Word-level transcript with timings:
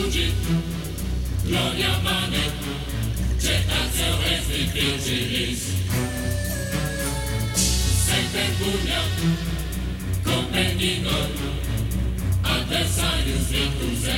virtude, 0.00 0.32
glória 1.44 1.98
manet, 1.98 2.52
cetação 3.38 4.18
restituiris. 4.22 5.62
Sempre 7.54 8.46
punha, 8.58 9.02
compendido, 10.24 11.10
adversários 12.42 13.46
virtus 13.48 14.08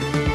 Bye. 0.00 0.33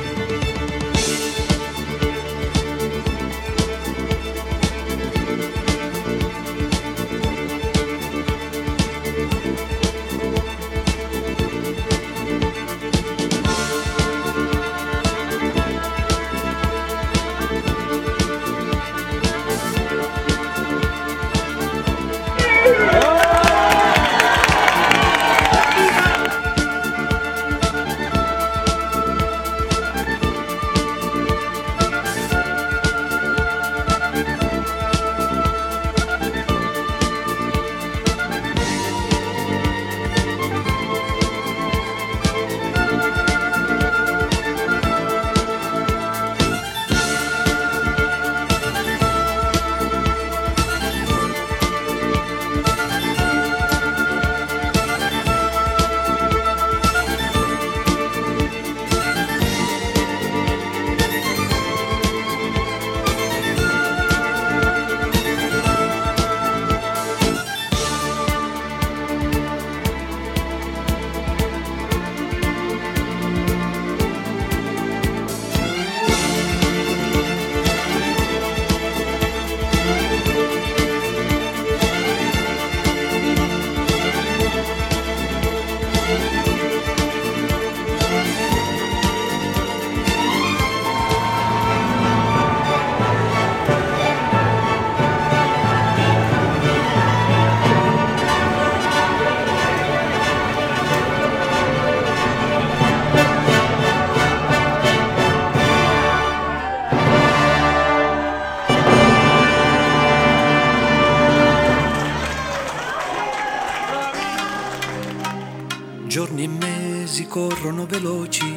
Corrono 117.29 117.85
veloci, 117.85 118.55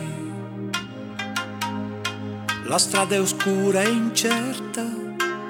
la 2.64 2.78
strada 2.78 3.14
è 3.14 3.20
oscura 3.20 3.82
e 3.82 3.90
incerta 3.90 4.82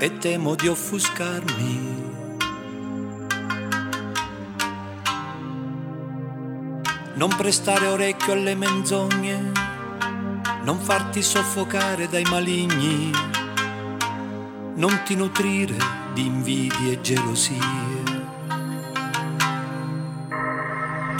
e 0.00 0.18
temo 0.18 0.56
di 0.56 0.66
offuscarmi. 0.66 2.00
Non 7.14 7.28
prestare 7.36 7.86
orecchio 7.86 8.32
alle 8.32 8.56
menzogne, 8.56 9.52
non 10.64 10.80
farti 10.80 11.22
soffocare 11.22 12.08
dai 12.08 12.24
maligni, 12.24 13.12
non 14.74 15.00
ti 15.04 15.14
nutrire 15.14 15.76
di 16.12 16.26
invidie 16.26 16.94
e 16.94 17.00
gelosie. 17.00 18.00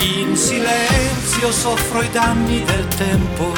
In 0.01 0.37
silenzio 0.37 1.22
soffro 1.51 2.03
i 2.03 2.11
danni 2.11 2.63
del 2.63 2.87
tempo, 2.89 3.53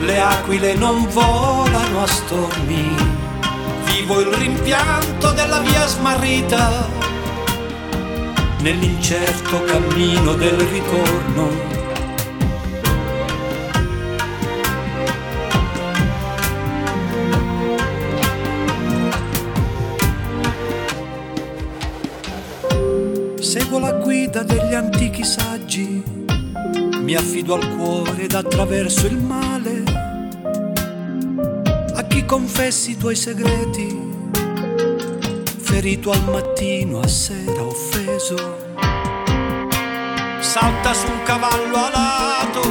le 0.00 0.20
aquile 0.20 0.74
non 0.74 1.08
volano 1.08 2.02
a 2.02 2.06
stormi, 2.06 2.94
vivo 3.86 4.20
il 4.20 4.26
rimpianto 4.26 5.32
della 5.32 5.60
via 5.60 5.86
smarrita, 5.86 6.88
nell'incerto 8.60 9.62
cammino 9.64 10.34
del 10.34 10.58
ritorno. 10.58 11.74
Seguo 23.40 23.78
la 23.78 23.92
guida 23.92 24.42
degli 24.42 24.74
antichi 24.74 25.24
saggi, 25.24 26.24
mi 27.06 27.14
affido 27.14 27.54
al 27.54 27.76
cuore 27.76 28.22
ed 28.22 28.34
attraverso 28.34 29.06
il 29.06 29.16
male. 29.16 29.84
A 31.94 32.02
chi 32.02 32.24
confessi 32.24 32.90
i 32.90 32.96
tuoi 32.96 33.14
segreti, 33.14 33.96
ferito 35.58 36.10
al 36.10 36.24
mattino, 36.24 36.98
a 36.98 37.06
sera 37.06 37.62
offeso. 37.62 38.74
Salta 40.40 40.92
su 40.94 41.06
un 41.06 41.22
cavallo 41.22 41.76
alato, 41.76 42.62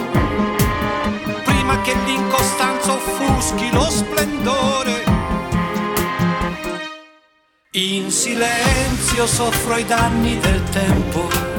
prima 1.45 1.79
che 1.79 1.95
l'incostanza 2.05 2.91
offuschi 2.91 3.71
lo 3.71 3.89
splendore. 3.89 5.03
In 7.71 8.11
silenzio 8.11 9.27
soffro 9.27 9.77
i 9.77 9.85
danni 9.85 10.37
del 10.39 10.61
tempo 10.71 11.54